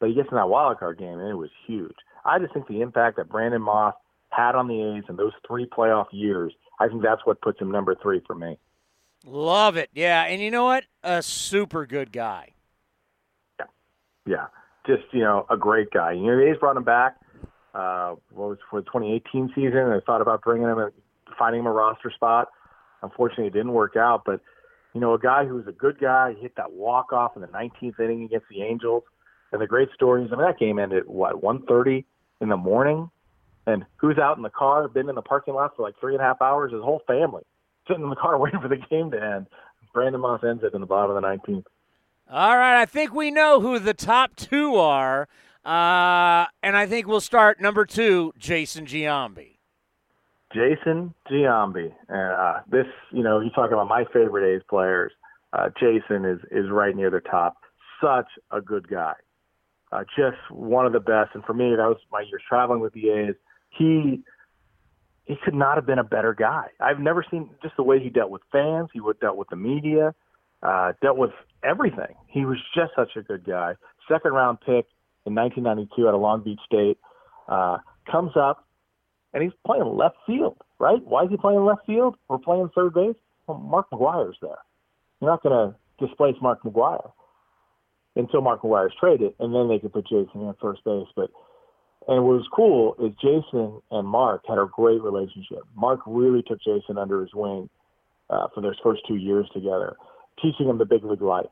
[0.00, 1.96] but he gets in that wild card game and it was huge.
[2.24, 3.94] I just think the impact that Brandon Moss
[4.30, 7.70] had on the A's in those three playoff years, I think that's what puts him
[7.70, 8.58] number three for me.
[9.24, 9.90] Love it.
[9.94, 10.24] Yeah.
[10.24, 10.84] And you know what?
[11.02, 12.52] A super good guy.
[13.58, 13.66] Yeah.
[14.26, 14.46] Yeah.
[14.86, 16.12] Just, you know, a great guy.
[16.12, 17.16] You know, the A's brought him back.
[17.74, 19.90] Uh, what was for the 2018 season?
[19.90, 20.90] They thought about bringing him
[21.38, 22.48] finding him a roster spot.
[23.02, 24.22] Unfortunately, it didn't work out.
[24.24, 24.40] But,
[24.94, 27.48] you know, a guy who was a good guy, hit that walk off in the
[27.48, 29.02] 19th inning against the Angels.
[29.50, 30.28] And the great stories.
[30.30, 32.04] I mean, that game ended what 1:30
[32.42, 33.10] in the morning.
[33.66, 36.22] And who's out in the car, been in the parking lot for like three and
[36.22, 36.72] a half hours?
[36.72, 37.44] His whole family
[37.88, 39.46] sitting in the car waiting for the game to end.
[39.92, 41.64] Brandon Moss ends it in the bottom of the 19th.
[42.30, 45.28] All right, I think we know who the top two are.
[45.64, 49.57] Uh, and I think we'll start number two, Jason Giambi.
[50.52, 51.92] Jason Giambi.
[52.08, 55.12] And uh, this, you know, you talk about my favorite A's players.
[55.52, 57.56] Uh, Jason is is right near the top.
[58.02, 59.14] Such a good guy.
[59.90, 61.30] Uh, just one of the best.
[61.34, 63.34] And for me, that was my years traveling with the A's
[63.70, 64.22] he
[65.24, 66.68] he could not have been a better guy.
[66.80, 68.88] I've never seen just the way he dealt with fans.
[68.94, 70.14] He would dealt with the media,
[70.62, 71.32] uh, dealt with
[71.62, 72.14] everything.
[72.28, 73.74] He was just such a good guy.
[74.10, 74.86] Second round pick
[75.26, 76.96] in 1992 out of Long Beach State
[77.46, 77.76] uh,
[78.10, 78.66] comes up
[79.34, 80.56] and he's playing left field.
[80.78, 81.04] Right?
[81.04, 82.16] Why is he playing left field?
[82.28, 83.16] We're playing third base.
[83.46, 84.58] Well, Mark McGwire's there.
[85.20, 87.10] You're not going to displace Mark McGwire
[88.14, 91.06] until Mark McGwire's traded, and then they can put Jason at first base.
[91.16, 91.30] But
[92.08, 95.60] and what was cool is Jason and Mark had a great relationship.
[95.76, 97.68] Mark really took Jason under his wing
[98.30, 99.96] uh, for those first two years together,
[100.42, 101.50] teaching him the big league life.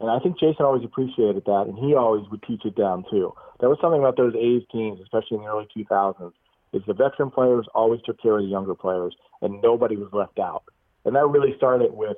[0.00, 3.34] And I think Jason always appreciated that, and he always would teach it down too.
[3.58, 6.32] There was something about those A's teams, especially in the early 2000s,
[6.72, 10.38] is the veteran players always took care of the younger players, and nobody was left
[10.38, 10.64] out.
[11.04, 12.16] And that really started with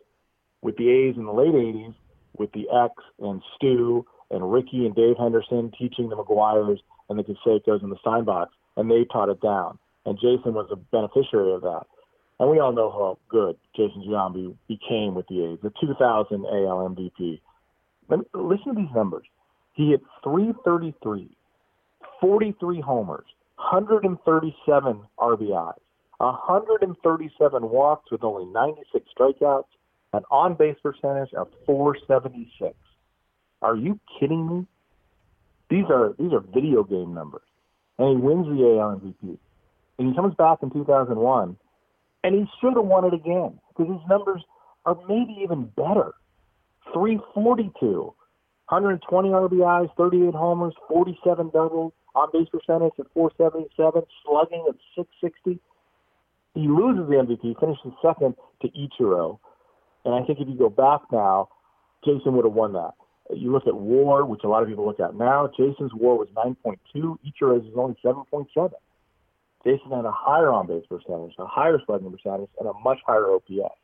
[0.63, 1.95] with the A's in the late 80s,
[2.37, 7.25] with the X and Stu and Rickey and Dave Henderson teaching the McGwires and the
[7.25, 9.79] Canseco's and the Steinbachs, and they taught it down.
[10.07, 11.83] And Jason was a beneficiary of that.
[12.41, 16.97] And we all know how good Jason Giambi became with the A's, the 2000 AL
[16.97, 17.41] MVP.
[18.09, 19.25] listen to these numbers.
[19.75, 21.37] He hit 333,
[22.21, 23.25] 43 homers,
[23.71, 25.79] 137 RBIs,
[26.19, 29.65] 137 walks with only 96 strikeouts,
[30.13, 32.75] an on base percentage of 476.
[33.63, 34.67] Are you kidding me?
[35.71, 37.43] These are these are video game numbers.
[37.99, 39.39] And he wins the AL MVP.
[39.99, 41.57] And he comes back in 2001,
[42.25, 44.43] and he should have won it again because his numbers
[44.85, 46.15] are maybe even better.
[46.93, 48.13] 342,
[48.69, 55.61] 120 RBIs, 38 homers, 47 doubles, on base percentage at 477, slugging at 660.
[56.55, 59.39] He loses the MVP, finishes second to Ichiro.
[60.05, 61.49] And I think if you go back now,
[62.05, 62.93] Jason would have won that.
[63.35, 65.49] You look at WAR, which a lot of people look at now.
[65.57, 67.17] Jason's WAR was 9.2.
[67.25, 68.73] Ichiro's is only 7.7.
[69.65, 73.31] Jason had a higher on base percentage, a higher slugging percentage, and a much higher
[73.31, 73.79] OPS.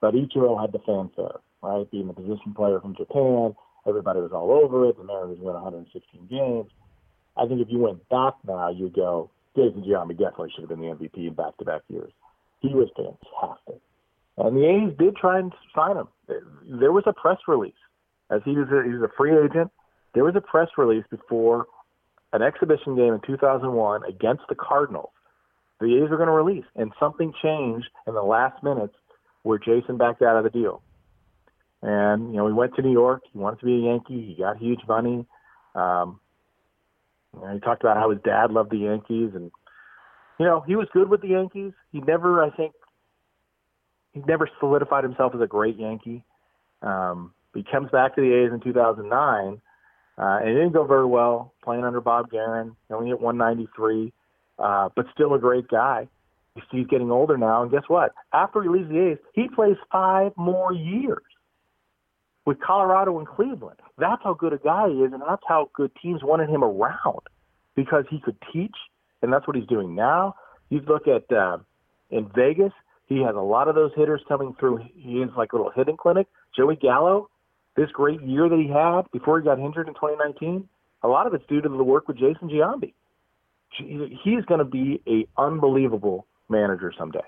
[0.00, 1.88] But Ichiro had the fanfare, right?
[1.90, 3.54] Being the position player from Japan,
[3.86, 4.96] everybody was all over it.
[4.96, 6.70] The Mariners won 116 games.
[7.36, 10.80] I think if you went back now, you go, Jason Giambi definitely should have been
[10.80, 12.12] the MVP in back-to-back years.
[12.60, 13.80] He was fantastic.
[14.36, 16.08] And the A's did try and sign him.
[16.68, 17.72] There was a press release
[18.30, 19.70] as he was a, he was a free agent.
[20.14, 21.66] There was a press release before
[22.32, 25.10] an exhibition game in 2001 against the Cardinals.
[25.80, 28.94] The A's were going to release, and something changed in the last minutes
[29.42, 30.82] where Jason backed out of the deal.
[31.82, 33.22] And you know, he went to New York.
[33.32, 34.34] He wanted to be a Yankee.
[34.34, 35.26] He got huge money.
[35.74, 36.18] Um,
[37.34, 39.50] you know, he talked about how his dad loved the Yankees, and
[40.38, 41.72] you know, he was good with the Yankees.
[41.92, 42.72] He never, I think,
[44.12, 46.24] he never solidified himself as a great Yankee.
[46.82, 49.60] Um, he comes back to the A's in 2009,
[50.16, 52.26] uh, and it didn't go very well playing under Bob.
[52.30, 54.12] He only hit 193,
[54.58, 56.08] uh, but still a great guy.
[56.70, 58.12] He's getting older now, and guess what?
[58.32, 61.22] After he leaves the A's, he plays five more years
[62.44, 63.80] with Colorado and Cleveland.
[63.98, 67.20] That's how good a guy he is, and that's how good teams wanted him around
[67.74, 68.76] because he could teach,
[69.22, 70.34] and that's what he's doing now.
[70.68, 71.58] You look at uh,
[72.10, 72.72] in Vegas,
[73.06, 74.80] he has a lot of those hitters coming through.
[74.94, 76.26] He is like a little hitting clinic.
[76.56, 77.28] Joey Gallo,
[77.76, 80.68] this great year that he had before he got injured in 2019,
[81.02, 82.94] a lot of it's due to the work with Jason Giambi.
[83.76, 87.24] he's going to be a unbelievable manager someday.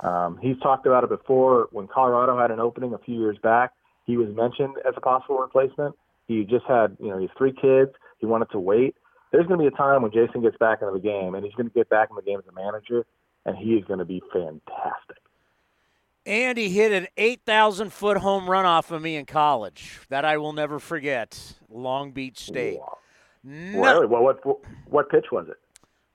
[0.00, 3.72] Um, he's talked about it before when Colorado had an opening a few years back.
[4.06, 5.94] He was mentioned as a possible replacement.
[6.28, 7.90] He just had, you know, he has three kids.
[8.18, 8.94] He wanted to wait.
[9.32, 11.54] There's going to be a time when Jason gets back into the game, and he's
[11.54, 13.04] going to get back in the game as a manager,
[13.44, 15.18] and he is going to be fantastic.
[16.24, 20.00] And he hit an 8,000 foot home run off of me in college.
[20.08, 21.54] That I will never forget.
[21.68, 22.78] Long Beach State.
[22.78, 22.98] Wow.
[23.44, 23.80] No.
[23.80, 24.06] Really?
[24.06, 24.40] Well, what,
[24.86, 25.56] what pitch was it?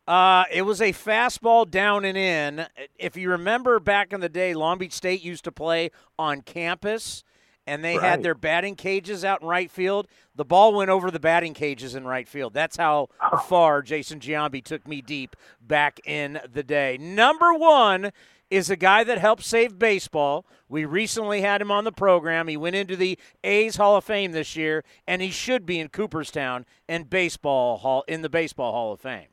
[0.07, 2.65] Uh, it was a fastball down and in.
[2.99, 7.23] If you remember back in the day, Long Beach State used to play on campus,
[7.67, 8.03] and they right.
[8.03, 10.07] had their batting cages out in right field.
[10.35, 12.53] The ball went over the batting cages in right field.
[12.53, 13.09] That's how
[13.47, 16.97] far Jason Giambi took me deep back in the day.
[16.99, 18.11] Number one
[18.49, 20.45] is a guy that helped save baseball.
[20.67, 22.49] We recently had him on the program.
[22.49, 25.87] He went into the A's Hall of Fame this year, and he should be in
[25.87, 29.27] Cooperstown and baseball hall in the Baseball Hall of Fame.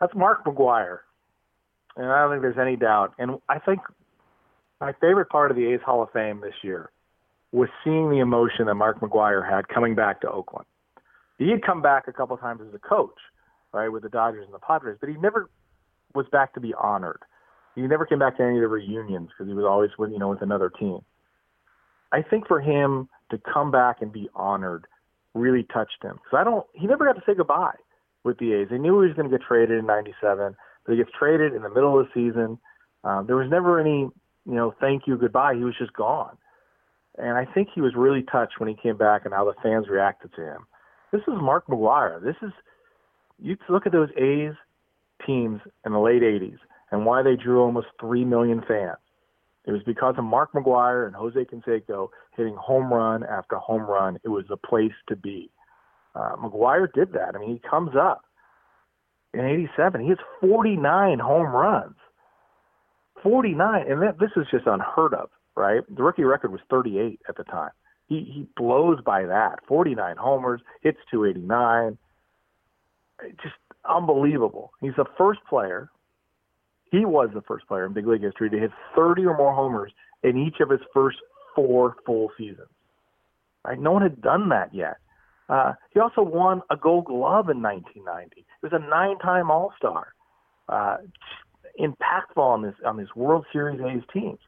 [0.00, 1.00] That's Mark McGwire,
[1.96, 3.14] and I don't think there's any doubt.
[3.18, 3.80] And I think
[4.80, 6.90] my favorite part of the A's Hall of Fame this year
[7.52, 10.66] was seeing the emotion that Mark McGwire had coming back to Oakland.
[11.38, 13.16] He had come back a couple times as a coach,
[13.72, 15.48] right, with the Dodgers and the Padres, but he never
[16.14, 17.20] was back to be honored.
[17.74, 20.18] He never came back to any of the reunions because he was always with you
[20.18, 21.00] know with another team.
[22.12, 24.86] I think for him to come back and be honored
[25.34, 26.64] really touched him because I don't.
[26.72, 27.76] He never got to say goodbye
[28.22, 28.68] with the A's.
[28.70, 31.62] They knew he was going to get traded in '97, but he gets traded in
[31.62, 32.58] the middle of the season.
[33.02, 34.08] Um, there was never any
[34.46, 35.54] you know thank you goodbye.
[35.54, 36.36] He was just gone,
[37.18, 39.88] and I think he was really touched when he came back and how the fans
[39.88, 40.66] reacted to him.
[41.12, 42.22] This is Mark McGwire.
[42.22, 42.52] This is
[43.38, 44.54] you look at those A's
[45.26, 46.58] teams in the late '80s
[46.94, 48.98] and why they drew almost 3 million fans.
[49.66, 54.18] It was because of Mark McGwire and Jose Canseco hitting home run after home run.
[54.22, 55.50] It was a place to be.
[56.14, 57.34] Uh, McGwire did that.
[57.34, 58.22] I mean, he comes up
[59.32, 60.02] in 87.
[60.02, 61.96] He has 49 home runs.
[63.24, 63.90] 49.
[63.90, 65.82] And that, this is just unheard of, right?
[65.92, 67.72] The rookie record was 38 at the time.
[68.06, 69.58] He, he blows by that.
[69.66, 71.98] 49 homers, hits 289.
[73.42, 74.70] Just unbelievable.
[74.80, 75.90] He's the first player
[76.94, 79.92] he was the first player in big league history to hit 30 or more homers
[80.22, 81.18] in each of his first
[81.54, 82.68] four full seasons.
[83.64, 83.80] Right?
[83.80, 84.98] No one had done that yet.
[85.48, 88.36] Uh, he also won a Gold Glove in 1990.
[88.36, 90.14] He was a nine-time All-Star.
[90.68, 90.98] Uh,
[91.80, 94.38] impactful on this on this World Series A's teams.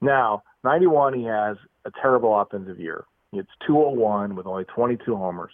[0.00, 3.04] Now, 91, he has a terrible offensive year.
[3.32, 5.52] It's 201 with only 22 homers,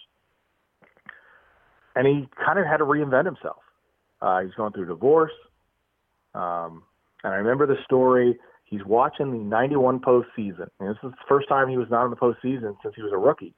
[1.95, 3.61] and he kind of had to reinvent himself.
[4.21, 5.31] Uh, he's going through divorce.
[6.33, 6.83] Um,
[7.23, 8.37] and I remember the story.
[8.65, 10.67] He's watching the 91 postseason.
[10.79, 13.11] And this is the first time he was not in the postseason since he was
[13.13, 13.53] a rookie.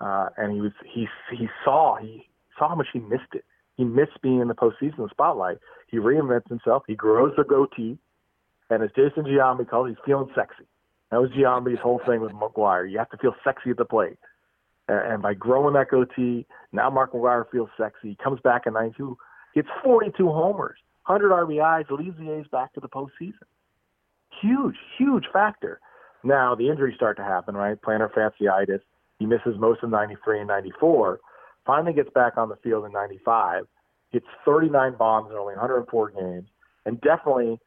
[0.00, 3.44] Uh, and he was he he saw he saw how much he missed it.
[3.78, 5.58] He missed being in the postseason spotlight.
[5.86, 6.82] He reinvents himself.
[6.86, 7.96] He grows the goatee,
[8.68, 10.64] and as Jason Giambi calls, he's feeling sexy.
[11.10, 12.90] That was Giambi's whole thing with McGwire.
[12.90, 14.18] You have to feel sexy at the plate.
[14.88, 18.10] And, by growing that goatee, now Mark McGwire feels sexy.
[18.10, 19.16] He comes back in 92,
[19.54, 20.78] gets 42 homers.
[21.06, 23.46] 100 RBIs, leads the A's back to the postseason.
[24.42, 25.80] Huge, huge factor.
[26.24, 27.80] Now the injuries start to happen, right?
[27.80, 28.80] Plantar fasciitis.
[29.18, 31.20] He misses most of 93 and 94.
[31.68, 33.64] Finally gets back on the field in 95.
[34.10, 36.48] Hits 39 bombs in only 104 games,
[36.86, 37.60] and definitely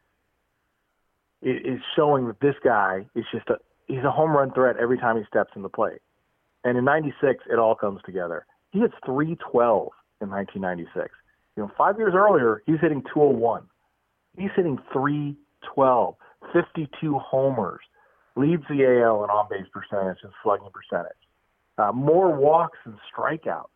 [1.43, 5.17] is showing that this guy is just a he's a home run threat every time
[5.17, 5.99] he steps in the plate.
[6.63, 8.47] And in 96, it all comes together.
[8.71, 9.89] He hits 312
[10.21, 11.13] in 1996.
[11.55, 13.63] You know, five years earlier, he's hitting 201.
[14.35, 16.15] He's hitting 312,
[16.53, 17.81] 52 homers,
[18.35, 21.11] leads the AL in on base percentage and slugging percentage,
[21.77, 23.67] uh, more walks and strikeouts.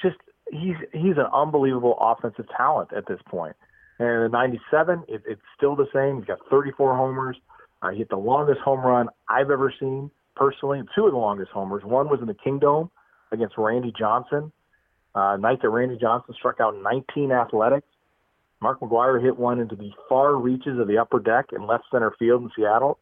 [0.00, 0.16] Just
[0.50, 3.56] he's he's an unbelievable offensive talent at this point.
[3.98, 6.18] And in '97, it, it's still the same.
[6.18, 7.36] He's got 34 homers.
[7.82, 10.82] Uh, he hit the longest home run I've ever seen personally.
[10.94, 11.82] Two of the longest homers.
[11.84, 12.90] One was in the Kingdome
[13.32, 14.52] against Randy Johnson
[15.16, 17.86] uh, night that Randy Johnson struck out 19 athletics.
[18.60, 22.12] Mark McGwire hit one into the far reaches of the upper deck in left center
[22.18, 22.98] field in Seattle.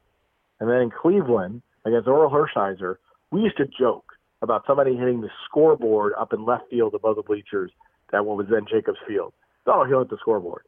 [0.61, 2.97] And then in Cleveland against Orel Hershiser,
[3.31, 4.04] we used to joke
[4.45, 7.73] about somebody hitting the scoreboard up in left field above the bleachers
[8.13, 9.33] at what was then Jacobs Field.
[9.67, 10.63] Oh, he'll hit the scoreboard.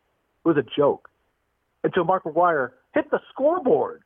[0.44, 1.08] It was a joke.
[1.84, 4.02] Until Mark McGwire hit the scoreboard.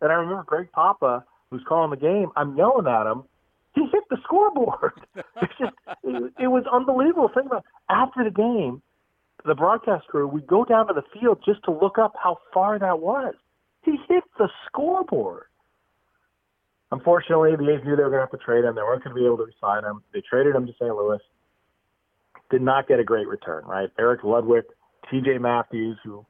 [0.00, 3.24] And I remember Greg Papa, who's calling the game, I'm yelling at him,
[3.74, 4.92] he hit the scoreboard.
[5.16, 7.30] it's just it, it was unbelievable.
[7.32, 8.82] Think about after the game,
[9.44, 12.78] the broadcast crew would go down to the field just to look up how far
[12.78, 13.34] that was.
[13.84, 15.44] He hit the scoreboard.
[16.92, 18.74] Unfortunately, the A's knew they were going to have to trade him.
[18.74, 20.02] They weren't going to be able to resign him.
[20.12, 20.94] They traded him to St.
[20.94, 21.18] Louis.
[22.50, 23.88] did not get a great return, right?
[23.98, 24.64] Eric Ludwick,
[25.10, 25.38] T.J.
[25.38, 26.26] Mathews, who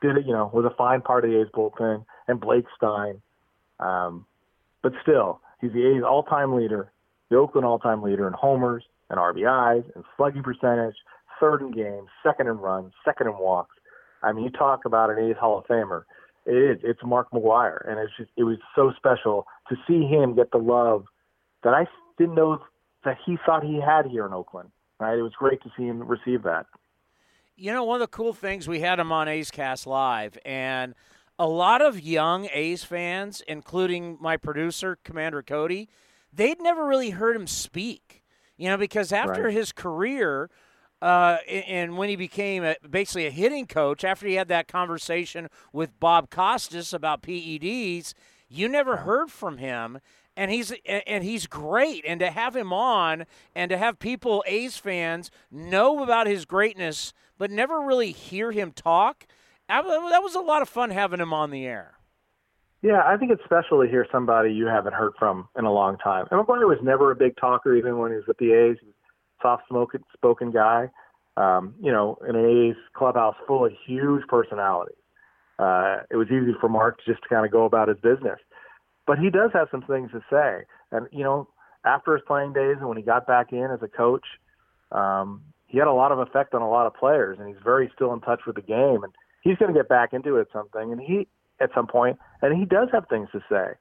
[0.00, 3.20] did it, you know, was a fine part of the A's bullpen, and Blake Stein.
[3.78, 4.24] Um,
[4.82, 6.90] but still, he's the A's all-time leader,
[7.30, 10.96] the Oakland all-time leader in homers and RBIs and slugging percentage,
[11.38, 13.76] third in games, second in runs, second in walks.
[14.22, 16.04] I mean, you talk about an A's Hall of Famer.
[16.46, 16.78] It is.
[16.84, 20.58] It's Mark McGwire, and it's just it was so special to see him get the
[20.58, 21.04] love
[21.64, 21.86] that I
[22.18, 22.62] didn't know
[23.04, 24.70] that he thought he had here in Oakland.
[25.00, 25.18] Right?
[25.18, 26.66] It was great to see him receive that.
[27.56, 30.94] You know, one of the cool things we had him on A's Cast Live, and
[31.38, 35.88] a lot of young A's fans, including my producer, Commander Cody,
[36.32, 38.22] they'd never really heard him speak.
[38.56, 39.52] You know, because after Right.
[39.52, 40.48] his career,
[41.06, 45.48] uh, and when he became a, basically a hitting coach, after he had that conversation
[45.72, 48.12] with Bob Costas about PEDs,
[48.48, 50.00] you never heard from him.
[50.36, 54.76] And he's and he's great, and to have him on, and to have people A's
[54.76, 59.26] fans know about his greatness, but never really hear him talk.
[59.68, 61.94] That was a lot of fun having him on the air.
[62.82, 65.96] Yeah, I think it's special to hear somebody you haven't heard from in a long
[65.98, 66.26] time.
[66.30, 68.76] And McGwire was never a big talker, even when he was with the A's.
[68.80, 68.95] He was
[69.42, 69.64] soft
[70.14, 70.90] spoken guy.
[71.36, 74.96] Um, you know, in an A's clubhouse full of huge personalities.
[75.58, 78.38] Uh, it was easy for Mark just to kind of go about his business.
[79.06, 80.64] But he does have some things to say.
[80.92, 81.48] And, you know,
[81.84, 84.24] after his playing days and when he got back in as a coach,
[84.92, 87.90] um, he had a lot of effect on a lot of players, and he's very
[87.94, 89.04] still in touch with the game.
[89.04, 89.12] And
[89.42, 90.90] he's going to get back into it something.
[90.90, 91.28] And he,
[91.60, 93.76] at some point, and he does have things to say.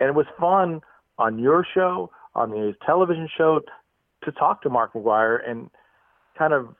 [0.00, 0.80] And it was fun
[1.18, 3.60] on your show, on the A's television show,
[4.26, 5.70] to talk to Mark McGwire and
[6.38, 6.74] kind of,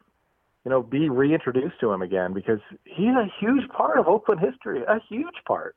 [0.64, 4.82] you know, be reintroduced to him again because he's a huge part of Oakland history,
[4.86, 5.76] a huge part.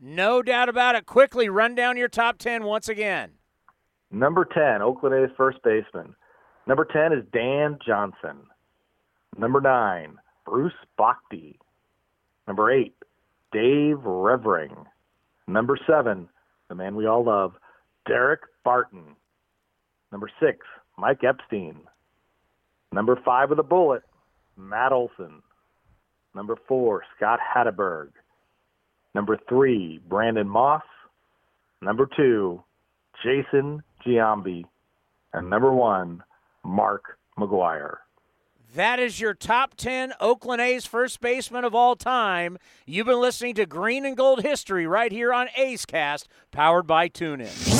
[0.00, 1.04] No doubt about it.
[1.04, 3.32] Quickly run down your top 10 once again.
[4.10, 6.14] Number 10, Oakland A's first baseman.
[6.66, 8.38] Number 10 is Dan Johnson.
[9.36, 11.56] Number 9, Bruce Bochte.
[12.48, 12.94] Number 8,
[13.52, 14.86] Dave Revering.
[15.46, 16.28] Number 7,
[16.68, 17.54] the man we all love,
[18.08, 19.16] Daric Barton.
[20.12, 20.58] Number 6,
[20.98, 21.76] Mike Epstein.
[22.92, 24.02] Number 5 with a bullet,
[24.56, 25.42] Matt Olson.
[26.34, 28.10] Number 4, Scott Hatteberg.
[29.14, 30.82] Number 3, Brandon Moss.
[31.80, 32.62] Number 2,
[33.22, 34.64] Jason Giambi.
[35.32, 36.22] And number 1,
[36.64, 37.98] Mark McGwire.
[38.74, 42.56] That is your top 10 Oakland A's first baseman of all time.
[42.86, 47.08] You've been listening to Green and Gold History right here on A's Cast, powered by
[47.08, 47.79] TuneIn.